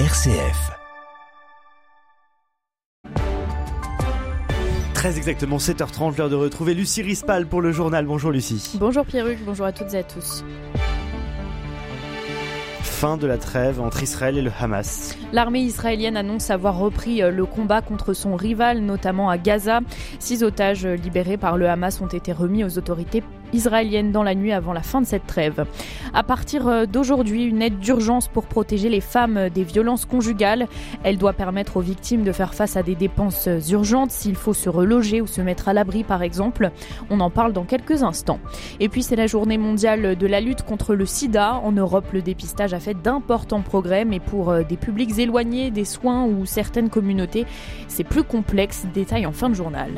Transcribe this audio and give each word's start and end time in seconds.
RCF. 0.00 0.72
Très 4.92 5.16
exactement 5.16 5.58
7h30, 5.58 6.18
l'heure 6.18 6.28
de 6.28 6.34
retrouver 6.34 6.74
Lucie 6.74 7.02
Rispal 7.02 7.46
pour 7.46 7.62
le 7.62 7.70
journal. 7.70 8.04
Bonjour 8.04 8.32
Lucie. 8.32 8.76
Bonjour 8.80 9.06
Pierruc, 9.06 9.38
bonjour 9.46 9.66
à 9.66 9.70
toutes 9.70 9.94
et 9.94 9.98
à 9.98 10.02
tous 10.02 10.42
fin 13.04 13.18
de 13.18 13.26
la 13.26 13.36
trêve 13.36 13.80
entre 13.80 14.02
Israël 14.02 14.38
et 14.38 14.40
le 14.40 14.50
Hamas. 14.58 15.18
L'armée 15.32 15.60
israélienne 15.60 16.16
annonce 16.16 16.50
avoir 16.50 16.78
repris 16.78 17.22
euh, 17.22 17.30
le 17.30 17.44
combat 17.44 17.82
contre 17.82 18.14
son 18.14 18.34
rival, 18.36 18.78
notamment 18.80 19.28
à 19.28 19.36
Gaza. 19.36 19.80
Six 20.20 20.42
otages 20.42 20.86
libérés 20.86 21.36
par 21.36 21.58
le 21.58 21.68
Hamas 21.68 22.00
ont 22.00 22.06
été 22.06 22.32
remis 22.32 22.64
aux 22.64 22.78
autorités 22.78 23.22
israélienne 23.52 24.12
dans 24.12 24.22
la 24.22 24.34
nuit 24.34 24.52
avant 24.52 24.72
la 24.72 24.82
fin 24.82 25.00
de 25.00 25.06
cette 25.06 25.26
trêve. 25.26 25.64
À 26.12 26.22
partir 26.22 26.68
euh, 26.68 26.86
d'aujourd'hui, 26.86 27.44
une 27.44 27.62
aide 27.62 27.78
d'urgence 27.78 28.28
pour 28.28 28.46
protéger 28.46 28.88
les 28.88 29.00
femmes 29.00 29.48
des 29.48 29.64
violences 29.64 30.04
conjugales. 30.04 30.66
Elle 31.02 31.18
doit 31.18 31.32
permettre 31.32 31.76
aux 31.76 31.80
victimes 31.80 32.24
de 32.24 32.32
faire 32.32 32.54
face 32.54 32.76
à 32.76 32.82
des 32.82 32.94
dépenses 32.94 33.48
urgentes 33.70 34.10
s'il 34.10 34.36
faut 34.36 34.54
se 34.54 34.68
reloger 34.68 35.20
ou 35.20 35.26
se 35.26 35.40
mettre 35.40 35.68
à 35.68 35.72
l'abri 35.72 36.04
par 36.04 36.22
exemple. 36.22 36.70
On 37.10 37.20
en 37.20 37.30
parle 37.30 37.52
dans 37.52 37.64
quelques 37.64 38.02
instants. 38.02 38.40
Et 38.80 38.88
puis 38.88 39.02
c'est 39.02 39.16
la 39.16 39.26
journée 39.26 39.58
mondiale 39.58 40.16
de 40.16 40.26
la 40.26 40.40
lutte 40.40 40.62
contre 40.62 40.94
le 40.94 41.06
sida. 41.06 41.60
En 41.64 41.72
Europe, 41.72 42.06
le 42.12 42.22
dépistage 42.22 42.74
a 42.74 42.80
fait 42.80 42.94
d'importants 42.94 43.62
progrès, 43.62 44.04
mais 44.04 44.20
pour 44.20 44.50
euh, 44.50 44.62
des 44.62 44.76
publics 44.76 45.18
éloignés 45.18 45.70
des 45.70 45.84
soins 45.84 46.24
ou 46.24 46.46
certaines 46.46 46.90
communautés, 46.90 47.46
c'est 47.88 48.04
plus 48.04 48.22
complexe. 48.22 48.86
Détail 48.94 49.26
en 49.26 49.32
fin 49.32 49.48
de 49.48 49.54
journal. 49.54 49.90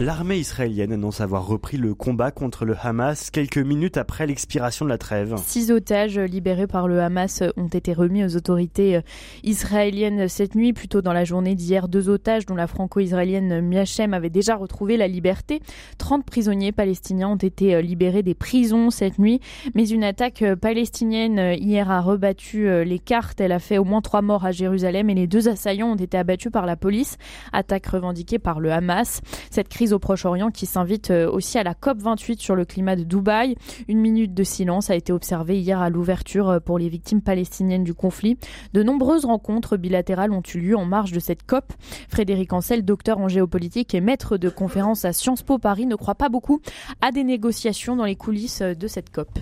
L'armée 0.00 0.38
israélienne 0.38 0.94
annonce 0.94 1.20
avoir 1.20 1.46
repris 1.46 1.76
le 1.76 1.92
combat 1.92 2.30
contre 2.30 2.64
le 2.64 2.74
Hamas 2.82 3.28
quelques 3.28 3.58
minutes 3.58 3.98
après 3.98 4.26
l'expiration 4.26 4.86
de 4.86 4.90
la 4.90 4.96
trêve. 4.96 5.34
Six 5.36 5.70
otages 5.70 6.18
libérés 6.18 6.66
par 6.66 6.88
le 6.88 7.02
Hamas 7.02 7.42
ont 7.58 7.66
été 7.66 7.92
remis 7.92 8.24
aux 8.24 8.34
autorités 8.34 8.96
euh, 8.96 9.02
israéliennes 9.42 10.26
cette 10.26 10.54
nuit. 10.54 10.72
Plutôt 10.72 11.02
dans 11.02 11.12
la 11.12 11.24
journée 11.24 11.54
d'hier, 11.54 11.86
deux 11.86 12.08
otages 12.08 12.46
dont 12.46 12.54
la 12.54 12.66
franco-israélienne 12.66 13.60
Miachem 13.60 14.14
avait 14.14 14.30
déjà 14.30 14.56
retrouvé 14.56 14.96
la 14.96 15.06
liberté. 15.06 15.60
30 15.98 16.24
prisonniers 16.24 16.72
palestiniens 16.72 17.28
ont 17.28 17.36
été 17.36 17.74
euh, 17.74 17.82
libérés 17.82 18.22
des 18.22 18.34
prisons 18.34 18.88
cette 18.88 19.18
nuit. 19.18 19.40
Mais 19.74 19.86
une 19.86 20.02
attaque 20.02 20.40
euh, 20.40 20.56
palestinienne 20.56 21.56
hier 21.58 21.90
a 21.90 22.00
rebattu 22.00 22.84
les 22.86 22.98
cartes. 22.98 23.38
Elle 23.38 23.52
a 23.52 23.58
fait 23.58 23.76
au 23.76 23.84
moins 23.84 24.00
trois 24.00 24.22
morts 24.22 24.46
à 24.46 24.52
Jérusalem 24.52 25.10
et 25.10 25.14
les 25.14 25.26
deux 25.26 25.50
assaillants 25.50 25.92
ont 25.92 25.96
été 25.96 26.16
abattus 26.16 26.50
par 26.50 26.64
la 26.64 26.76
police. 26.76 27.18
Attaque 27.52 27.88
revendiquée 27.88 28.38
par 28.38 28.60
le 28.60 28.72
Hamas. 28.72 29.20
Cette 29.50 29.68
crise 29.68 29.89
au 29.92 29.98
Proche-Orient 29.98 30.50
qui 30.50 30.66
s'invite 30.66 31.10
euh, 31.10 31.30
aussi 31.30 31.58
à 31.58 31.62
la 31.62 31.74
COP28 31.74 32.38
sur 32.38 32.54
le 32.54 32.64
climat 32.64 32.96
de 32.96 33.04
Dubaï. 33.04 33.56
Une 33.88 33.98
minute 33.98 34.34
de 34.34 34.44
silence 34.44 34.90
a 34.90 34.94
été 34.94 35.12
observée 35.12 35.58
hier 35.58 35.80
à 35.80 35.90
l'ouverture 35.90 36.48
euh, 36.48 36.60
pour 36.60 36.78
les 36.78 36.88
victimes 36.88 37.22
palestiniennes 37.22 37.84
du 37.84 37.94
conflit. 37.94 38.38
De 38.72 38.82
nombreuses 38.82 39.24
rencontres 39.24 39.76
bilatérales 39.76 40.32
ont 40.32 40.42
eu 40.54 40.58
lieu 40.58 40.76
en 40.76 40.84
marge 40.84 41.12
de 41.12 41.20
cette 41.20 41.44
COP. 41.44 41.72
Frédéric 42.08 42.52
Ancel, 42.52 42.84
docteur 42.84 43.18
en 43.18 43.28
géopolitique 43.28 43.94
et 43.94 44.00
maître 44.00 44.36
de 44.36 44.48
conférence 44.48 45.04
à 45.04 45.12
Sciences 45.12 45.42
Po 45.42 45.58
Paris, 45.58 45.86
ne 45.86 45.96
croit 45.96 46.14
pas 46.14 46.28
beaucoup 46.28 46.60
à 47.00 47.12
des 47.12 47.24
négociations 47.24 47.96
dans 47.96 48.04
les 48.04 48.16
coulisses 48.16 48.62
euh, 48.62 48.74
de 48.74 48.86
cette 48.86 49.10
COP. 49.10 49.38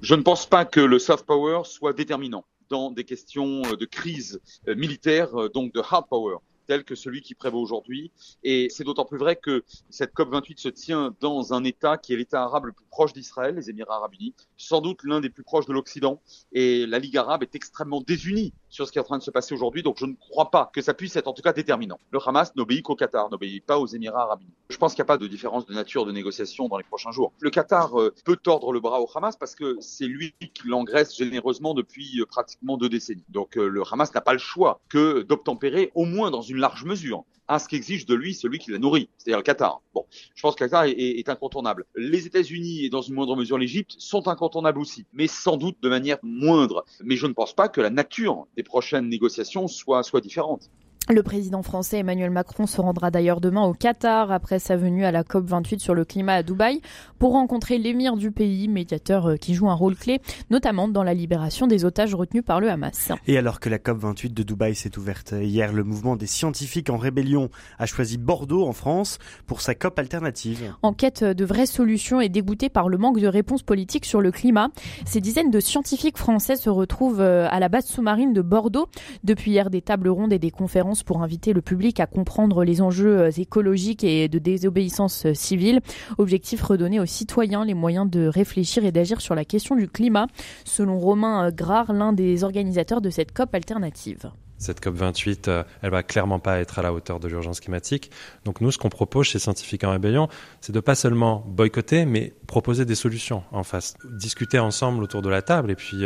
Je 0.00 0.14
ne 0.14 0.22
pense 0.22 0.46
pas 0.46 0.64
que 0.64 0.80
le 0.80 0.98
soft 0.98 1.26
power 1.26 1.62
soit 1.64 1.92
déterminant 1.92 2.44
dans 2.70 2.90
des 2.90 3.04
questions 3.04 3.60
de 3.60 3.84
crise 3.84 4.40
militaire, 4.66 5.28
donc 5.52 5.74
de 5.74 5.80
hard 5.80 6.06
power 6.08 6.36
tel 6.66 6.84
que 6.84 6.94
celui 6.94 7.22
qui 7.22 7.34
prévaut 7.34 7.60
aujourd'hui. 7.60 8.10
Et 8.42 8.68
c'est 8.70 8.84
d'autant 8.84 9.04
plus 9.04 9.18
vrai 9.18 9.36
que 9.36 9.64
cette 9.90 10.14
COP28 10.14 10.58
se 10.58 10.68
tient 10.68 11.14
dans 11.20 11.54
un 11.54 11.64
État 11.64 11.96
qui 11.98 12.12
est 12.12 12.16
l'État 12.16 12.42
arabe 12.42 12.66
le 12.66 12.72
plus 12.72 12.86
proche 12.90 13.12
d'Israël, 13.12 13.56
les 13.56 13.70
Émirats 13.70 13.96
arabes 13.96 14.14
unis, 14.14 14.34
sans 14.56 14.80
doute 14.80 15.00
l'un 15.04 15.20
des 15.20 15.30
plus 15.30 15.42
proches 15.42 15.66
de 15.66 15.72
l'Occident. 15.72 16.20
Et 16.52 16.86
la 16.86 16.98
Ligue 16.98 17.16
arabe 17.16 17.42
est 17.42 17.54
extrêmement 17.54 18.00
désunie 18.00 18.52
sur 18.68 18.86
ce 18.86 18.92
qui 18.92 18.98
est 18.98 19.00
en 19.00 19.04
train 19.04 19.18
de 19.18 19.22
se 19.22 19.30
passer 19.30 19.54
aujourd'hui. 19.54 19.82
Donc 19.82 19.96
je 19.98 20.06
ne 20.06 20.14
crois 20.14 20.50
pas 20.50 20.70
que 20.72 20.82
ça 20.82 20.94
puisse 20.94 21.16
être 21.16 21.28
en 21.28 21.32
tout 21.32 21.42
cas 21.42 21.52
déterminant. 21.52 21.98
Le 22.10 22.18
Hamas 22.24 22.54
n'obéit 22.56 22.82
qu'au 22.82 22.96
Qatar, 22.96 23.30
n'obéit 23.30 23.64
pas 23.64 23.78
aux 23.78 23.86
Émirats 23.86 24.22
arabes 24.22 24.42
unis. 24.42 24.52
Je 24.68 24.76
pense 24.76 24.94
qu'il 24.94 25.02
n'y 25.02 25.06
a 25.06 25.12
pas 25.12 25.18
de 25.18 25.26
différence 25.26 25.66
de 25.66 25.74
nature 25.74 26.06
de 26.06 26.12
négociation 26.12 26.68
dans 26.68 26.78
les 26.78 26.84
prochains 26.84 27.12
jours. 27.12 27.32
Le 27.40 27.50
Qatar 27.50 28.00
euh, 28.00 28.14
peut 28.24 28.36
tordre 28.36 28.72
le 28.72 28.80
bras 28.80 29.00
au 29.00 29.08
Hamas 29.14 29.36
parce 29.36 29.54
que 29.54 29.76
c'est 29.80 30.06
lui 30.06 30.34
qui 30.38 30.68
l'engraisse 30.68 31.16
généreusement 31.16 31.74
depuis 31.74 32.20
euh, 32.20 32.26
pratiquement 32.26 32.76
deux 32.76 32.88
décennies. 32.88 33.24
Donc 33.28 33.56
euh, 33.56 33.68
le 33.68 33.82
Hamas 33.90 34.12
n'a 34.14 34.20
pas 34.20 34.32
le 34.32 34.38
choix 34.38 34.80
que 34.88 35.22
d'obtempérer 35.22 35.92
au 35.94 36.04
moins 36.04 36.30
dans 36.30 36.42
une 36.42 36.53
une 36.54 36.60
large 36.60 36.84
mesure 36.84 37.24
à 37.48 37.58
ce 37.58 37.68
qu'exige 37.68 38.06
de 38.06 38.14
lui 38.14 38.32
celui 38.32 38.58
qui 38.58 38.70
l'a 38.70 38.78
nourri, 38.78 39.08
c'est-à-dire 39.18 39.38
le 39.38 39.42
Qatar. 39.42 39.82
Bon, 39.92 40.06
je 40.34 40.40
pense 40.40 40.54
que 40.54 40.64
le 40.64 40.68
Qatar 40.70 40.84
est, 40.86 41.28
incontournable. 41.28 41.84
Les 41.94 42.26
États-Unis 42.26 42.84
et 42.84 42.90
dans 42.90 43.02
une 43.02 43.14
moindre 43.14 43.36
mesure 43.36 43.58
l'Égypte 43.58 43.96
sont 43.98 44.28
incontournables 44.28 44.78
aussi, 44.78 45.04
mais 45.12 45.26
sans 45.26 45.56
doute 45.56 45.76
de 45.82 45.88
manière 45.88 46.18
moindre. 46.22 46.84
Mais 47.02 47.16
je 47.16 47.26
ne 47.26 47.32
pense 47.32 47.52
pas 47.52 47.68
que 47.68 47.80
la 47.80 47.90
nature 47.90 48.46
des 48.56 48.62
prochaines 48.62 49.08
négociations 49.08 49.68
soit 49.68 50.20
différente. 50.22 50.70
Le 51.10 51.22
président 51.22 51.62
français 51.62 51.98
Emmanuel 51.98 52.30
Macron 52.30 52.66
se 52.66 52.80
rendra 52.80 53.10
d'ailleurs 53.10 53.42
demain 53.42 53.62
au 53.64 53.74
Qatar 53.74 54.32
après 54.32 54.58
sa 54.58 54.78
venue 54.78 55.04
à 55.04 55.12
la 55.12 55.22
COP28 55.22 55.78
sur 55.78 55.94
le 55.94 56.06
climat 56.06 56.32
à 56.32 56.42
Dubaï 56.42 56.80
pour 57.18 57.32
rencontrer 57.32 57.76
l'émir 57.76 58.16
du 58.16 58.30
pays, 58.30 58.68
médiateur 58.68 59.28
euh, 59.28 59.36
qui 59.36 59.52
joue 59.52 59.68
un 59.68 59.74
rôle 59.74 59.96
clé, 59.96 60.22
notamment 60.48 60.88
dans 60.88 61.02
la 61.02 61.12
libération 61.12 61.66
des 61.66 61.84
otages 61.84 62.14
retenus 62.14 62.42
par 62.42 62.58
le 62.58 62.70
Hamas. 62.70 63.12
Et 63.26 63.36
alors 63.36 63.60
que 63.60 63.68
la 63.68 63.76
COP28 63.76 64.32
de 64.32 64.42
Dubaï 64.42 64.74
s'est 64.74 64.96
ouverte 64.96 65.34
hier, 65.38 65.74
le 65.74 65.84
mouvement 65.84 66.16
des 66.16 66.26
scientifiques 66.26 66.88
en 66.88 66.96
rébellion 66.96 67.50
a 67.78 67.84
choisi 67.84 68.16
Bordeaux 68.16 68.66
en 68.66 68.72
France 68.72 69.18
pour 69.46 69.60
sa 69.60 69.74
COP 69.74 69.98
alternative. 69.98 70.72
En 70.80 70.94
quête 70.94 71.22
de 71.22 71.44
vraies 71.44 71.66
solutions 71.66 72.22
et 72.22 72.30
dégoûté 72.30 72.70
par 72.70 72.88
le 72.88 72.96
manque 72.96 73.20
de 73.20 73.28
réponses 73.28 73.62
politiques 73.62 74.06
sur 74.06 74.22
le 74.22 74.32
climat, 74.32 74.70
ces 75.04 75.20
dizaines 75.20 75.50
de 75.50 75.60
scientifiques 75.60 76.16
français 76.16 76.56
se 76.56 76.70
retrouvent 76.70 77.20
euh, 77.20 77.46
à 77.50 77.60
la 77.60 77.68
base 77.68 77.84
sous-marine 77.84 78.32
de 78.32 78.40
Bordeaux. 78.40 78.88
Depuis 79.22 79.50
hier, 79.50 79.68
des 79.68 79.82
tables 79.82 80.08
rondes 80.08 80.32
et 80.32 80.38
des 80.38 80.50
conférences 80.50 80.93
pour 81.02 81.22
inviter 81.22 81.52
le 81.52 81.60
public 81.60 82.00
à 82.00 82.06
comprendre 82.06 82.64
les 82.64 82.80
enjeux 82.80 83.18
euh, 83.18 83.30
écologiques 83.30 84.04
et 84.04 84.28
de 84.28 84.38
désobéissance 84.38 85.26
euh, 85.26 85.34
civile. 85.34 85.80
Objectif 86.18 86.62
redonner 86.62 87.00
aux 87.00 87.06
citoyens 87.06 87.64
les 87.64 87.74
moyens 87.74 88.08
de 88.08 88.26
réfléchir 88.26 88.84
et 88.84 88.92
d'agir 88.92 89.20
sur 89.20 89.34
la 89.34 89.44
question 89.44 89.76
du 89.76 89.88
climat, 89.88 90.26
selon 90.64 90.98
Romain 90.98 91.46
euh, 91.46 91.50
Grard, 91.50 91.92
l'un 91.92 92.12
des 92.12 92.44
organisateurs 92.44 93.00
de 93.00 93.10
cette 93.10 93.32
COP 93.32 93.54
alternative. 93.54 94.30
Cette 94.64 94.82
COP28, 94.82 95.64
elle 95.82 95.90
va 95.90 96.02
clairement 96.02 96.38
pas 96.38 96.58
être 96.58 96.78
à 96.78 96.82
la 96.82 96.94
hauteur 96.94 97.20
de 97.20 97.28
l'urgence 97.28 97.60
climatique. 97.60 98.10
Donc 98.46 98.62
nous, 98.62 98.70
ce 98.70 98.78
qu'on 98.78 98.88
propose 98.88 99.26
chez 99.26 99.38
Scientifiques 99.38 99.84
en 99.84 99.90
Rébellion, 99.90 100.28
c'est 100.62 100.72
de 100.72 100.80
pas 100.80 100.94
seulement 100.94 101.44
boycotter, 101.46 102.06
mais 102.06 102.32
proposer 102.46 102.86
des 102.86 102.94
solutions 102.94 103.44
en 103.52 103.62
face, 103.62 103.94
discuter 104.18 104.58
ensemble 104.58 105.04
autour 105.04 105.20
de 105.20 105.28
la 105.28 105.42
table 105.42 105.70
et 105.70 105.74
puis 105.74 106.04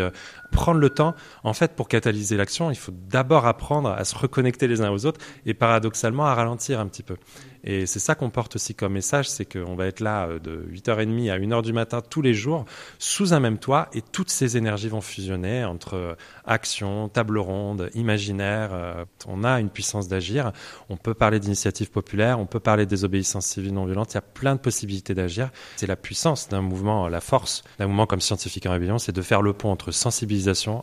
prendre 0.50 0.80
le 0.80 0.90
temps. 0.90 1.14
En 1.44 1.52
fait, 1.52 1.76
pour 1.76 1.86
catalyser 1.86 2.36
l'action, 2.36 2.72
il 2.72 2.76
faut 2.76 2.92
d'abord 2.92 3.46
apprendre 3.46 3.90
à 3.90 4.04
se 4.04 4.16
reconnecter 4.16 4.66
les 4.66 4.80
uns 4.80 4.90
aux 4.90 5.06
autres 5.06 5.20
et 5.46 5.54
paradoxalement 5.54 6.26
à 6.26 6.34
ralentir 6.34 6.80
un 6.80 6.86
petit 6.86 7.04
peu. 7.04 7.16
Et 7.64 7.86
c'est 7.86 7.98
ça 7.98 8.14
qu'on 8.14 8.30
porte 8.30 8.56
aussi 8.56 8.74
comme 8.74 8.94
message, 8.94 9.28
c'est 9.28 9.44
qu'on 9.44 9.74
va 9.74 9.86
être 9.86 10.00
là 10.00 10.28
euh, 10.28 10.38
de 10.38 10.66
8h30 10.72 11.30
à 11.30 11.38
1h 11.38 11.62
du 11.62 11.72
matin 11.72 12.00
tous 12.00 12.22
les 12.22 12.34
jours, 12.34 12.64
sous 12.98 13.34
un 13.34 13.40
même 13.40 13.58
toit, 13.58 13.88
et 13.92 14.02
toutes 14.02 14.30
ces 14.30 14.56
énergies 14.56 14.88
vont 14.88 15.00
fusionner 15.00 15.64
entre 15.64 15.94
euh, 15.94 16.14
action, 16.46 17.08
table 17.08 17.38
ronde, 17.38 17.90
imaginaire. 17.94 18.70
Euh, 18.72 19.04
on 19.26 19.44
a 19.44 19.60
une 19.60 19.70
puissance 19.70 20.08
d'agir. 20.08 20.52
On 20.88 20.96
peut 20.96 21.14
parler 21.14 21.40
d'initiatives 21.40 21.90
populaires, 21.90 22.38
on 22.40 22.46
peut 22.46 22.60
parler 22.60 22.86
des 22.86 23.04
obéissances 23.04 23.46
civiles 23.46 23.74
non 23.74 23.84
violentes. 23.84 24.12
Il 24.12 24.16
y 24.16 24.18
a 24.18 24.22
plein 24.22 24.54
de 24.54 24.60
possibilités 24.60 25.14
d'agir. 25.14 25.50
C'est 25.76 25.86
la 25.86 25.96
puissance 25.96 26.48
d'un 26.48 26.62
mouvement, 26.62 27.08
la 27.08 27.20
force 27.20 27.64
d'un 27.78 27.86
mouvement 27.86 28.06
comme 28.06 28.20
Scientifique 28.20 28.66
en 28.66 28.72
Rébellion, 28.72 28.98
c'est 28.98 29.12
de 29.12 29.22
faire 29.22 29.42
le 29.42 29.52
pont 29.52 29.70
entre 29.70 29.90
sensibilité 29.90 30.38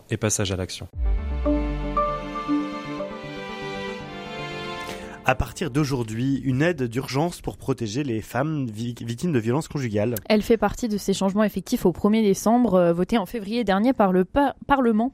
et 0.10 0.18
passage 0.18 0.52
à 0.52 0.56
l'action. 0.56 0.88
À 5.26 5.36
partir 5.36 5.72
d'aujourd'hui 5.72 6.42
une 6.44 6.62
aide 6.62 6.84
d'urgence 6.84 7.42
pour 7.42 7.58
protéger 7.58 8.04
les 8.04 8.22
femmes 8.22 8.68
victimes 8.68 9.32
de 9.32 9.40
violences 9.40 9.68
conjugales. 9.68 10.16
Elle 10.30 10.44
fait 10.44 10.58
partie 10.58 10.88
de 10.88 10.98
ces 10.98 11.14
changements 11.14 11.44
effectifs 11.44 11.86
au 11.86 11.92
1er 11.92 12.22
décembre, 12.22 12.76
euh, 12.76 12.94
votés 12.94 13.18
en 13.18 13.26
février 13.26 13.64
dernier 13.64 13.94
par 13.94 14.12
le 14.12 14.24
Parlement. 14.26 15.12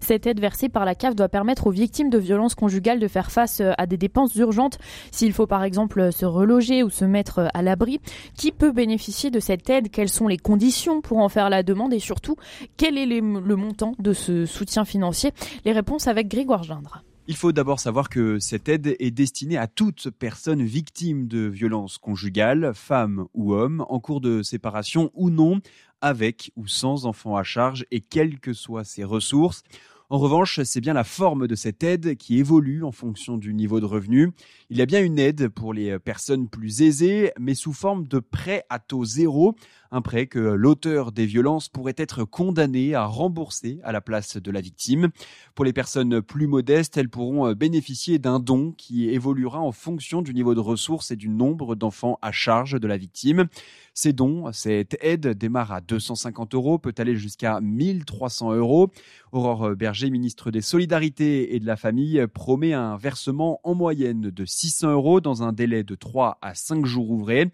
Cette 0.00 0.26
aide 0.26 0.40
versée 0.40 0.68
par 0.68 0.84
la 0.84 0.94
CAF 0.94 1.14
doit 1.14 1.28
permettre 1.28 1.66
aux 1.66 1.70
victimes 1.70 2.10
de 2.10 2.18
violences 2.18 2.54
conjugales 2.54 3.00
de 3.00 3.08
faire 3.08 3.30
face 3.30 3.60
euh, 3.60 3.72
à 3.78 3.86
des 3.86 3.96
dépenses 3.96 4.34
urgentes 4.36 4.78
s'il 5.10 5.32
faut 5.32 5.46
par 5.46 5.64
exemple 5.64 6.12
se 6.12 6.26
reloger 6.26 6.82
ou 6.82 6.90
se 6.90 7.04
mettre 7.04 7.38
euh, 7.40 7.48
à 7.54 7.62
l'abri. 7.62 8.00
Qui 8.36 8.52
peut 8.52 8.72
bénéficier 8.72 9.30
de 9.30 9.40
cette 9.40 9.68
aide? 9.70 9.90
Quelles 9.90 10.08
sont 10.10 10.28
les 10.28 10.38
conditions 10.38 11.00
pour 11.00 11.18
en 11.18 11.28
faire 11.28 11.48
la 11.48 11.62
demande? 11.62 11.94
Et 11.94 11.98
surtout 11.98 12.36
quel 12.76 12.98
est 12.98 13.06
le 13.06 13.56
montant 13.56 13.94
de 13.98 14.12
ce 14.12 14.44
soutien 14.46 14.84
financier? 14.84 15.32
Les 15.64 15.72
réponses 15.72 16.08
avec 16.08 16.28
Grégoire 16.28 16.62
Gindre. 16.62 17.02
Il 17.30 17.36
faut 17.36 17.52
d'abord 17.52 17.78
savoir 17.78 18.08
que 18.08 18.40
cette 18.40 18.68
aide 18.68 18.96
est 18.98 19.12
destinée 19.12 19.56
à 19.56 19.68
toute 19.68 20.10
personne 20.10 20.64
victime 20.64 21.28
de 21.28 21.46
violences 21.46 21.96
conjugales, 21.96 22.72
femme 22.74 23.26
ou 23.34 23.54
homme, 23.54 23.86
en 23.88 24.00
cours 24.00 24.20
de 24.20 24.42
séparation 24.42 25.12
ou 25.14 25.30
non, 25.30 25.60
avec 26.00 26.50
ou 26.56 26.66
sans 26.66 27.06
enfant 27.06 27.36
à 27.36 27.44
charge 27.44 27.86
et 27.92 28.00
quelles 28.00 28.40
que 28.40 28.52
soient 28.52 28.82
ses 28.82 29.04
ressources. 29.04 29.62
En 30.08 30.18
revanche, 30.18 30.60
c'est 30.64 30.80
bien 30.80 30.92
la 30.92 31.04
forme 31.04 31.46
de 31.46 31.54
cette 31.54 31.84
aide 31.84 32.16
qui 32.16 32.38
évolue 32.38 32.82
en 32.82 32.90
fonction 32.90 33.36
du 33.36 33.54
niveau 33.54 33.78
de 33.78 33.86
revenu. 33.86 34.32
Il 34.68 34.76
y 34.76 34.82
a 34.82 34.86
bien 34.86 35.00
une 35.00 35.20
aide 35.20 35.50
pour 35.50 35.72
les 35.72 36.00
personnes 36.00 36.48
plus 36.48 36.82
aisées, 36.82 37.30
mais 37.38 37.54
sous 37.54 37.72
forme 37.72 38.08
de 38.08 38.18
prêt 38.18 38.64
à 38.70 38.80
taux 38.80 39.04
zéro, 39.04 39.54
un 39.90 40.02
prêt 40.02 40.26
que 40.26 40.38
l'auteur 40.38 41.12
des 41.12 41.26
violences 41.26 41.68
pourrait 41.68 41.94
être 41.96 42.24
condamné 42.24 42.94
à 42.94 43.06
rembourser 43.06 43.80
à 43.82 43.92
la 43.92 44.00
place 44.00 44.36
de 44.36 44.50
la 44.50 44.60
victime. 44.60 45.08
Pour 45.54 45.64
les 45.64 45.72
personnes 45.72 46.22
plus 46.22 46.46
modestes, 46.46 46.96
elles 46.96 47.08
pourront 47.08 47.52
bénéficier 47.52 48.18
d'un 48.18 48.38
don 48.38 48.72
qui 48.72 49.08
évoluera 49.10 49.60
en 49.60 49.72
fonction 49.72 50.22
du 50.22 50.34
niveau 50.34 50.54
de 50.54 50.60
ressources 50.60 51.10
et 51.10 51.16
du 51.16 51.28
nombre 51.28 51.74
d'enfants 51.74 52.18
à 52.22 52.32
charge 52.32 52.80
de 52.80 52.86
la 52.86 52.96
victime. 52.96 53.46
Ces 53.92 54.12
dons, 54.12 54.52
cette 54.52 54.96
aide 55.00 55.26
démarre 55.28 55.72
à 55.72 55.80
250 55.80 56.54
euros, 56.54 56.78
peut 56.78 56.94
aller 56.98 57.16
jusqu'à 57.16 57.60
1300 57.60 58.54
euros. 58.54 58.90
Aurore 59.32 59.74
Berger, 59.74 60.10
ministre 60.10 60.50
des 60.50 60.60
Solidarités 60.60 61.54
et 61.54 61.60
de 61.60 61.66
la 61.66 61.76
Famille, 61.76 62.24
promet 62.32 62.72
un 62.72 62.96
versement 62.96 63.60
en 63.64 63.74
moyenne 63.74 64.30
de 64.30 64.44
600 64.44 64.92
euros 64.92 65.20
dans 65.20 65.42
un 65.42 65.52
délai 65.52 65.82
de 65.82 65.94
3 65.94 66.38
à 66.40 66.54
5 66.54 66.86
jours 66.86 67.10
ouvrés. 67.10 67.50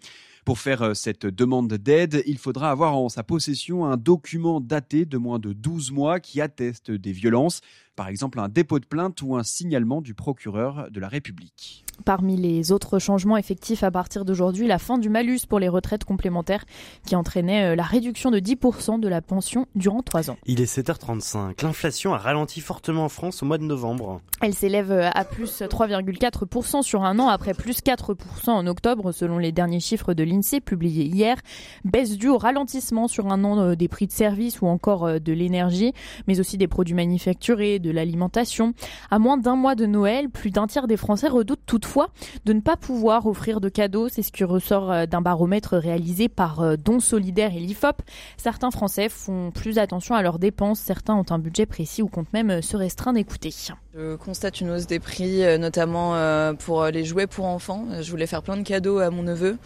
Pour 0.47 0.59
faire 0.59 0.81
euh, 0.81 0.93
cette 0.93 1.25
demande 1.25 1.73
d'aide, 1.73 2.23
il 2.25 2.37
faudra 2.37 2.71
avoir 2.71 2.95
en 2.95 3.09
sa 3.09 3.21
possession 3.21 3.83
un 3.83 3.97
document 3.97 4.61
daté 4.61 5.03
de 5.03 5.17
moins 5.17 5.39
de 5.39 5.51
12 5.51 5.91
mois 5.91 6.21
qui 6.21 6.39
atteste 6.39 6.89
des 6.89 7.11
violences, 7.11 7.59
par 7.97 8.07
exemple 8.07 8.39
un 8.39 8.47
dépôt 8.47 8.79
de 8.79 8.85
plainte 8.85 9.21
ou 9.21 9.35
un 9.35 9.43
signalement 9.43 9.99
du 9.99 10.13
procureur 10.13 10.87
de 10.91 10.99
la 11.01 11.09
République. 11.09 11.83
Parmi 12.05 12.37
les 12.37 12.71
autres 12.71 12.99
changements 12.99 13.37
effectifs 13.37 13.83
à 13.83 13.89
partir 13.89 14.23
d'aujourd'hui, 14.23 14.67
la 14.67 14.77
fin 14.77 14.99
du 14.99 15.09
malus 15.09 15.41
pour 15.49 15.59
les 15.59 15.67
retraites 15.67 16.03
complémentaires 16.03 16.63
qui 17.05 17.15
entraînait 17.15 17.71
euh, 17.71 17.75
la 17.75 17.83
réduction 17.83 18.29
de 18.29 18.39
10% 18.39 18.99
de 18.99 19.07
la 19.07 19.21
pension 19.21 19.65
durant 19.75 20.03
3 20.03 20.29
ans. 20.29 20.37
Il 20.45 20.61
est 20.61 20.71
7h35. 20.71 21.63
L'inflation 21.63 22.13
a 22.13 22.19
ralenti 22.19 22.61
fortement 22.61 23.05
en 23.05 23.09
France 23.09 23.41
au 23.41 23.47
mois 23.47 23.57
de 23.57 23.63
novembre. 23.63 24.21
Elle 24.41 24.53
s'élève 24.53 24.91
euh, 24.91 25.09
à 25.11 25.25
plus 25.25 25.63
3,4% 25.63 26.83
sur 26.83 27.03
un 27.03 27.17
an 27.17 27.29
après 27.29 27.55
plus 27.55 27.79
4% 27.81 28.15
en 28.49 28.67
octobre 28.67 29.11
selon 29.11 29.39
les 29.39 29.51
derniers 29.51 29.79
chiffres 29.79 30.13
de 30.13 30.23
l'INSEE 30.23 30.59
publiés 30.59 31.05
hier. 31.05 31.37
Baisse 31.83 32.15
due 32.15 32.29
au 32.29 32.37
ralentissement 32.37 33.07
sur 33.07 33.31
un 33.31 33.43
an 33.43 33.59
euh, 33.59 33.75
des 33.75 33.87
prix 33.87 34.05
de 34.05 34.11
services 34.11 34.61
ou 34.61 34.67
encore 34.67 35.19
de 35.19 35.33
l'énergie, 35.33 35.93
mais 36.27 36.39
aussi 36.39 36.59
des 36.59 36.67
produits 36.67 36.93
manufacturés, 36.93 37.79
de 37.79 37.86
l'alimentation. 37.91 38.73
À 39.11 39.19
moins 39.19 39.37
d'un 39.37 39.55
mois 39.55 39.75
de 39.75 39.85
Noël, 39.85 40.29
plus 40.29 40.51
d'un 40.51 40.67
tiers 40.67 40.87
des 40.87 40.97
Français 40.97 41.27
redoutent 41.27 41.65
toutefois 41.65 42.09
de 42.45 42.53
ne 42.53 42.59
pas 42.59 42.77
pouvoir 42.77 43.25
offrir 43.25 43.61
de 43.61 43.69
cadeaux. 43.69 44.09
C'est 44.09 44.21
ce 44.21 44.31
qui 44.31 44.43
ressort 44.43 44.91
euh, 44.91 45.05
d'un 45.05 45.21
baromètre 45.21 45.75
réalisé 45.75 46.29
par 46.29 46.61
euh, 46.61 46.75
Don 46.77 46.99
Solidaire 46.99 47.55
et 47.55 47.59
l'IFOP. 47.59 48.01
Certains 48.37 48.71
Français 48.71 49.09
font 49.09 49.51
plus 49.51 49.77
attention 49.77 50.15
à 50.15 50.21
leurs 50.21 50.39
dépenses, 50.39 50.79
certains 50.79 51.15
ont 51.15 51.25
un 51.29 51.39
budget 51.39 51.65
précis 51.65 52.01
ou 52.01 52.07
comptent 52.07 52.33
même 52.33 52.49
euh, 52.49 52.61
se 52.61 52.77
restreindre 52.77 53.17
d'écouter. 53.17 53.53
Je 53.93 54.15
constate 54.15 54.61
une 54.61 54.69
hausse 54.69 54.87
des 54.87 54.99
prix, 54.99 55.41
notamment 55.57 56.13
pour 56.55 56.85
les 56.85 57.03
jouets 57.03 57.25
pour 57.25 57.45
enfants. 57.45 57.85
Je 57.99 58.11
voulais 58.11 58.27
faire 58.27 58.43
plein 58.43 58.57
de 58.57 58.61
cadeaux 58.61 58.99
à 58.99 59.09
mon 59.09 59.23
neveu. 59.23 59.57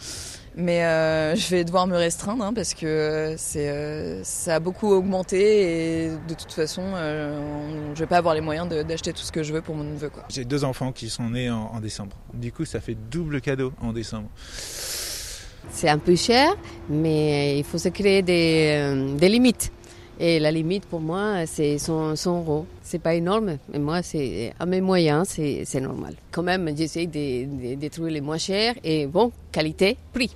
Mais 0.56 0.84
euh, 0.84 1.36
je 1.36 1.50
vais 1.50 1.64
devoir 1.64 1.88
me 1.88 1.96
restreindre 1.96 2.44
hein, 2.44 2.54
parce 2.54 2.74
que 2.74 3.36
c'est, 3.38 3.70
euh, 3.70 4.22
ça 4.24 4.56
a 4.56 4.60
beaucoup 4.60 4.92
augmenté 4.92 6.06
et 6.06 6.10
de 6.10 6.34
toute 6.34 6.52
façon, 6.52 6.84
euh, 6.96 7.94
je 7.96 8.00
vais 8.00 8.06
pas 8.06 8.18
avoir 8.18 8.36
les 8.36 8.42
moyens 8.42 8.68
d'acheter 8.68 9.14
tout 9.14 9.22
ce 9.22 9.32
que 9.32 9.44
je 9.44 9.54
veux 9.54 9.62
pour 9.62 9.76
mon 9.76 9.86
neveu. 9.86 10.12
J'ai 10.30 10.44
deux 10.44 10.66
enfants 10.66 10.92
qui 10.92 11.10
sont 11.10 11.30
nés 11.30 11.50
en, 11.50 11.72
en, 11.74 11.80
décembre. 11.80 12.18
Du 12.34 12.52
coup, 12.52 12.66
ça 12.66 12.82
fait 12.82 12.98
double 13.10 13.40
cadeau 13.40 13.72
en 13.82 13.94
décembre. 13.94 14.30
C'est 15.70 15.90
un 15.90 15.98
peu 15.98 16.16
cher, 16.16 16.54
mais 16.90 17.58
il 17.58 17.64
faut 17.64 17.78
se 17.78 17.90
créer 17.90 18.22
des, 18.22 18.74
euh, 18.76 19.16
des 19.16 19.30
limites. 19.30 19.72
Et 20.24 20.40
la 20.40 20.52
limite 20.52 20.86
pour 20.86 21.00
moi, 21.00 21.48
c'est 21.48 21.80
100, 21.80 22.16
100 22.16 22.38
euros. 22.42 22.68
C'est 22.84 23.00
pas 23.00 23.16
énorme, 23.16 23.58
mais 23.74 23.80
moi, 23.80 24.04
c'est 24.04 24.54
à 24.60 24.68
mes 24.68 24.80
moyens, 24.80 25.28
c'est 25.28 25.82
normal. 25.82 26.14
Quand 26.30 26.44
même, 26.44 26.70
j'essaie 26.78 27.08
de, 27.08 27.74
de, 27.74 27.82
de 27.82 27.88
trouver 27.88 28.12
les 28.12 28.22
moins 28.22 28.38
chers 28.38 28.76
et 28.84 29.08
bon, 29.08 29.32
qualité, 29.52 29.98
prix. 30.14 30.30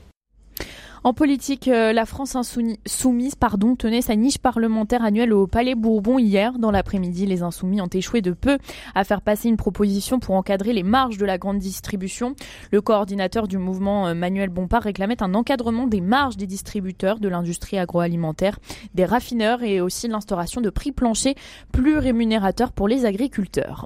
En 1.06 1.14
politique, 1.14 1.68
euh, 1.68 1.94
la 1.94 2.08
France 2.08 2.36
insoumise 2.36 3.36
pardon, 3.36 3.76
tenait 3.76 4.02
sa 4.02 4.16
niche 4.16 4.40
parlementaire 4.40 5.04
annuelle 5.04 5.34
au 5.34 5.46
Palais 5.46 5.76
Bourbon 5.76 6.18
hier. 6.18 6.58
Dans 6.58 6.72
l'après-midi, 6.72 7.28
les 7.28 7.44
insoumis 7.44 7.80
ont 7.80 7.86
échoué 7.86 8.24
de 8.24 8.32
peu 8.32 8.58
à 8.96 9.04
faire 9.04 9.22
passer 9.22 9.48
une 9.48 9.56
proposition 9.56 10.18
pour 10.18 10.34
encadrer 10.34 10.74
les 10.74 10.82
marges 10.82 11.20
de 11.20 11.26
la 11.28 11.38
grande 11.38 11.60
distribution. 11.60 12.34
Le 12.72 12.82
coordinateur 12.82 13.48
du 13.48 13.60
mouvement, 13.60 14.08
euh, 14.08 14.16
Manuel 14.16 14.50
Bompard, 14.50 14.82
réclamait 14.82 15.22
un 15.22 15.36
encadrement 15.36 15.86
des 15.86 16.02
marges 16.02 16.38
des 16.38 16.48
distributeurs 16.48 17.20
de 17.20 17.30
l'industrie 17.30 17.78
agroalimentaire, 17.78 18.58
des 18.96 19.06
raffineurs 19.06 19.62
et 19.62 19.82
aussi 19.82 20.08
l'instauration 20.08 20.60
de 20.60 20.72
prix 20.72 20.92
planchers 20.92 21.36
plus 21.72 22.00
rémunérateurs 22.00 22.72
pour 22.72 22.88
les 22.88 23.06
agriculteurs. 23.06 23.86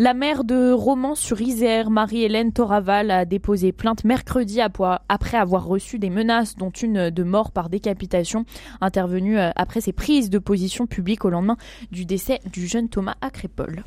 La 0.00 0.12
maire 0.12 0.42
de 0.42 0.72
Romans-sur-Isère, 0.72 1.90
Marie-Hélène 1.90 2.52
Toraval, 2.52 3.12
a 3.12 3.24
déposé 3.24 3.70
plainte 3.70 4.02
mercredi 4.02 4.60
après 4.60 5.36
avoir 5.36 5.64
reçu 5.64 6.00
des 6.00 6.10
menaces 6.10 6.47
dont 6.56 6.70
une 6.70 7.10
de 7.10 7.22
mort 7.22 7.52
par 7.52 7.68
décapitation, 7.68 8.44
intervenue 8.80 9.38
euh, 9.38 9.50
après 9.56 9.80
ses 9.80 9.92
prises 9.92 10.30
de 10.30 10.38
position 10.38 10.86
publiques 10.86 11.24
au 11.24 11.30
lendemain 11.30 11.56
du 11.90 12.04
décès 12.04 12.40
du 12.52 12.66
jeune 12.66 12.88
Thomas 12.88 13.16
Acrépol. 13.20 13.84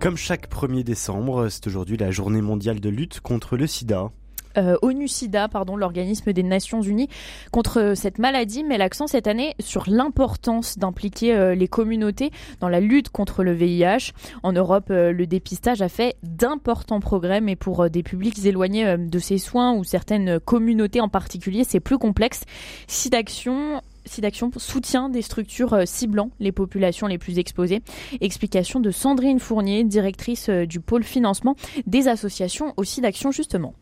Comme 0.00 0.16
chaque 0.16 0.50
1er 0.50 0.82
décembre, 0.82 1.48
c'est 1.48 1.66
aujourd'hui 1.66 1.96
la 1.96 2.10
journée 2.10 2.42
mondiale 2.42 2.78
de 2.78 2.90
lutte 2.90 3.20
contre 3.20 3.56
le 3.56 3.66
sida 3.66 4.10
euh, 4.56 4.76
ONU-SIDA, 4.82 5.48
pardon, 5.48 5.76
l'organisme 5.76 6.32
des 6.32 6.42
Nations 6.42 6.82
Unies, 6.82 7.08
contre 7.50 7.94
cette 7.94 8.18
maladie, 8.18 8.64
met 8.64 8.78
l'accent 8.78 9.06
cette 9.06 9.26
année 9.26 9.54
sur 9.60 9.84
l'importance 9.88 10.78
d'impliquer 10.78 11.34
euh, 11.34 11.54
les 11.54 11.68
communautés 11.68 12.30
dans 12.60 12.68
la 12.68 12.80
lutte 12.80 13.08
contre 13.08 13.42
le 13.42 13.52
VIH. 13.52 14.12
En 14.42 14.52
Europe, 14.52 14.88
euh, 14.90 15.12
le 15.12 15.26
dépistage 15.26 15.82
a 15.82 15.88
fait 15.88 16.16
d'importants 16.22 17.00
progrès, 17.00 17.40
mais 17.40 17.56
pour 17.56 17.84
euh, 17.84 17.88
des 17.88 18.02
publics 18.02 18.44
éloignés 18.44 18.96
de 18.98 19.18
ces 19.18 19.38
soins 19.38 19.74
ou 19.74 19.84
certaines 19.84 20.40
communautés 20.40 21.00
en 21.00 21.08
particulier, 21.08 21.64
c'est 21.64 21.80
plus 21.80 21.98
complexe. 21.98 22.42
SIDAction 22.86 23.80
SIDAction 24.06 24.50
soutient 24.58 25.08
des 25.08 25.22
structures 25.22 25.86
ciblant 25.86 26.30
les 26.38 26.52
populations 26.52 27.06
les 27.06 27.16
plus 27.16 27.38
exposées. 27.38 27.80
Explication 28.20 28.80
de 28.80 28.90
Sandrine 28.90 29.38
Fournier, 29.38 29.82
directrice 29.82 30.50
du 30.50 30.80
pôle 30.80 31.04
financement 31.04 31.56
des 31.86 32.06
associations 32.08 32.74
au 32.76 32.84
SIDAction 32.84 33.30
justement. 33.30 33.74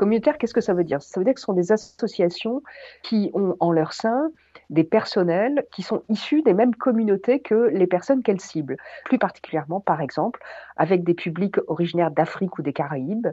Communautaire, 0.00 0.38
qu'est-ce 0.38 0.54
que 0.54 0.62
ça 0.62 0.72
veut 0.72 0.82
dire? 0.82 1.02
Ça 1.02 1.20
veut 1.20 1.24
dire 1.24 1.34
que 1.34 1.40
ce 1.40 1.44
sont 1.44 1.52
des 1.52 1.72
associations 1.72 2.62
qui 3.02 3.30
ont 3.34 3.54
en 3.60 3.70
leur 3.70 3.92
sein 3.92 4.30
des 4.70 4.82
personnels 4.82 5.66
qui 5.72 5.82
sont 5.82 6.02
issus 6.08 6.40
des 6.40 6.54
mêmes 6.54 6.74
communautés 6.74 7.40
que 7.40 7.68
les 7.70 7.86
personnes 7.86 8.22
qu'elles 8.22 8.40
ciblent. 8.40 8.78
Plus 9.04 9.18
particulièrement, 9.18 9.78
par 9.78 10.00
exemple, 10.00 10.40
avec 10.80 11.04
des 11.04 11.12
publics 11.12 11.56
originaires 11.66 12.10
d'Afrique 12.10 12.58
ou 12.58 12.62
des 12.62 12.72
Caraïbes 12.72 13.28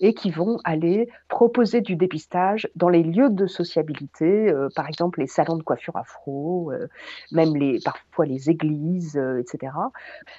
et 0.00 0.12
qui 0.12 0.30
vont 0.30 0.58
aller 0.64 1.08
proposer 1.30 1.80
du 1.80 1.96
dépistage 1.96 2.68
dans 2.76 2.90
les 2.90 3.02
lieux 3.02 3.30
de 3.30 3.46
sociabilité, 3.46 4.50
euh, 4.50 4.68
par 4.76 4.86
exemple 4.86 5.20
les 5.20 5.26
salons 5.26 5.56
de 5.56 5.62
coiffure 5.62 5.96
afro, 5.96 6.70
euh, 6.72 6.88
même 7.32 7.54
parfois 7.82 8.26
les 8.26 8.50
églises, 8.50 9.16
euh, 9.16 9.40
etc. 9.40 9.72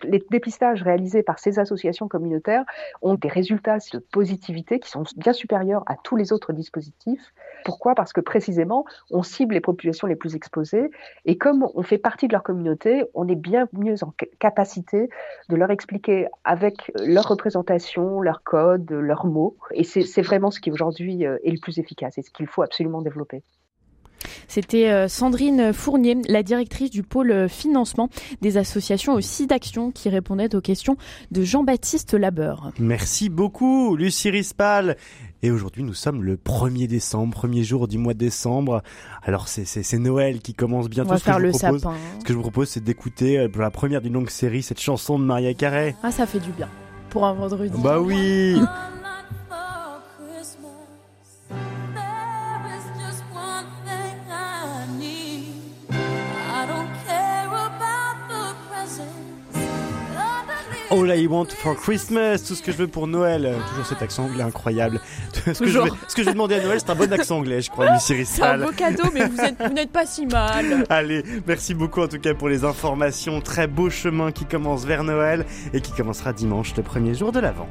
Les 0.03 0.23
dépistages 0.29 0.83
réalisés 0.83 1.23
par 1.23 1.39
ces 1.39 1.57
associations 1.57 2.07
communautaires 2.07 2.63
ont 3.01 3.15
des 3.15 3.27
résultats 3.27 3.79
de 3.91 3.97
positivité 3.97 4.79
qui 4.79 4.89
sont 4.89 5.03
bien 5.17 5.33
supérieurs 5.33 5.83
à 5.87 5.95
tous 6.03 6.15
les 6.15 6.31
autres 6.31 6.53
dispositifs. 6.53 7.33
Pourquoi? 7.65 7.95
Parce 7.95 8.13
que 8.13 8.21
précisément, 8.21 8.85
on 9.09 9.23
cible 9.23 9.55
les 9.55 9.61
populations 9.61 10.05
les 10.05 10.15
plus 10.15 10.35
exposées. 10.35 10.91
Et 11.25 11.39
comme 11.39 11.67
on 11.73 11.81
fait 11.81 11.97
partie 11.97 12.27
de 12.27 12.33
leur 12.33 12.43
communauté, 12.43 13.03
on 13.15 13.27
est 13.27 13.35
bien 13.35 13.67
mieux 13.73 13.95
en 14.03 14.13
capacité 14.37 15.09
de 15.49 15.55
leur 15.55 15.71
expliquer 15.71 16.27
avec 16.51 16.91
leur 16.95 17.29
représentation, 17.29 18.19
leur 18.19 18.43
code, 18.43 18.91
leurs 18.91 19.25
mots. 19.25 19.55
Et 19.73 19.85
c'est 19.85 20.21
vraiment 20.21 20.51
ce 20.51 20.59
qui 20.59 20.69
aujourd'hui 20.69 21.25
euh, 21.25 21.37
est 21.45 21.51
le 21.51 21.59
plus 21.61 21.79
efficace 21.79 22.17
et 22.17 22.23
ce 22.23 22.29
qu'il 22.29 22.45
faut 22.45 22.61
absolument 22.61 23.01
développer. 23.01 23.41
C'était 24.47 24.89
euh, 24.89 25.07
Sandrine 25.07 25.73
Fournier, 25.73 26.17
la 26.27 26.43
directrice 26.43 26.89
du 26.89 27.03
pôle 27.03 27.31
euh, 27.31 27.47
financement 27.47 28.09
des 28.41 28.57
associations 28.57 29.13
aussi 29.13 29.47
d'action 29.47 29.91
qui 29.91 30.09
répondait 30.09 30.55
aux 30.55 30.61
questions 30.61 30.97
de 31.31 31.43
Jean-Baptiste 31.43 32.13
Labeur. 32.13 32.71
Merci 32.79 33.29
beaucoup, 33.29 33.95
Lucie 33.95 34.29
Rispal. 34.29 34.97
Et 35.43 35.49
aujourd'hui, 35.49 35.83
nous 35.83 35.93
sommes 35.93 36.23
le 36.23 36.37
1er 36.37 36.87
décembre, 36.87 37.33
premier 37.33 37.63
jour 37.63 37.87
du 37.87 37.97
mois 37.97 38.13
de 38.13 38.19
décembre. 38.19 38.83
Alors, 39.23 39.47
c'est 39.47 39.97
Noël 39.97 40.39
qui 40.39 40.53
commence 40.53 40.87
bientôt. 40.87 41.09
On 41.09 41.13
va 41.13 41.19
faire 41.19 41.39
le 41.39 41.49
propose, 41.49 41.81
sapin. 41.81 41.95
Ce 42.19 42.23
que 42.23 42.33
je 42.33 42.37
vous 42.37 42.43
propose, 42.43 42.69
c'est 42.69 42.83
d'écouter 42.83 43.39
euh, 43.39 43.49
pour 43.49 43.61
la 43.61 43.71
première 43.71 44.01
d'une 44.01 44.13
longue 44.13 44.29
série 44.29 44.61
cette 44.61 44.79
chanson 44.79 45.17
de 45.17 45.23
Maria 45.23 45.53
Carré. 45.53 45.95
Ah, 46.03 46.11
ça 46.11 46.25
fait 46.27 46.39
du 46.39 46.51
bien. 46.51 46.69
Pour 47.09 47.25
un 47.25 47.33
vendredi. 47.33 47.73
Bah 47.83 47.99
oui 47.99 48.59
All 61.11 61.19
I 61.19 61.27
Want 61.27 61.47
for 61.57 61.75
Christmas, 61.75 62.37
tout 62.47 62.55
ce 62.55 62.61
que 62.61 62.71
je 62.71 62.77
veux 62.77 62.87
pour 62.87 63.05
Noël. 63.05 63.45
Euh, 63.45 63.57
toujours 63.69 63.85
cet 63.85 64.01
accent 64.01 64.23
anglais 64.25 64.43
incroyable. 64.43 65.01
Ce 65.45 65.59
que, 65.59 65.67
je 65.67 65.79
vais, 65.79 65.89
ce 66.07 66.15
que 66.15 66.21
je 66.21 66.27
vais 66.27 66.33
demander 66.33 66.55
à 66.55 66.63
Noël, 66.63 66.79
c'est 66.79 66.89
un 66.89 66.95
bon 66.95 67.11
accent 67.11 67.37
anglais, 67.39 67.61
je 67.61 67.69
crois, 67.69 67.91
Lucie 67.91 68.25
C'est 68.25 68.41
un 68.43 68.57
beau 68.59 68.71
cadeau, 68.71 69.03
mais 69.13 69.27
vous 69.27 69.39
êtes- 69.41 69.55
vous 69.61 69.73
n'êtes 69.73 69.91
pas 69.91 70.05
si 70.05 70.25
mal. 70.25 70.85
Allez, 70.89 71.23
merci 71.47 71.73
beaucoup 71.73 72.01
en 72.01 72.07
tout 72.07 72.19
cas 72.19 72.33
pour 72.33 72.47
les 72.47 72.63
informations. 72.63 73.41
Très 73.41 73.67
beau 73.67 73.89
chemin 73.89 74.31
qui 74.31 74.45
commence 74.45 74.85
vers 74.85 75.03
Noël 75.03 75.45
et 75.73 75.81
qui 75.81 75.91
commencera 75.91 76.31
dimanche, 76.33 76.73
le 76.77 76.83
premier 76.83 77.13
jour 77.13 77.31
de 77.31 77.39
l'Avent. 77.39 77.67